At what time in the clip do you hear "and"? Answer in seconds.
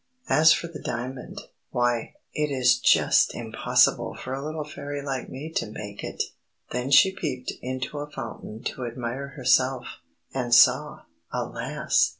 10.33-10.55